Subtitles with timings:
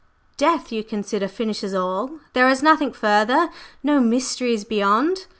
[0.35, 2.17] "Death, you consider, finishes all?
[2.33, 3.49] There is nothing further
[3.83, 5.27] no mysteries beyond?